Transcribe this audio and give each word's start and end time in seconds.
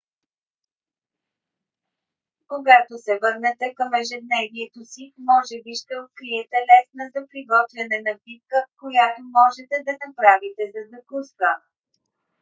когато 2.47 2.93
се 2.97 3.19
върнете 3.23 3.65
към 3.77 3.89
ежедневието 4.01 4.81
си 4.91 5.13
може 5.29 5.57
би 5.63 5.71
ще 5.81 5.99
откриете 6.03 6.57
лесна 6.69 7.03
за 7.13 7.21
приготвяне 7.31 7.97
напитка 8.09 8.59
която 8.81 9.19
можете 9.39 9.75
да 9.87 9.93
направите 10.05 10.63
за 10.73 10.81
закуска 10.97 11.51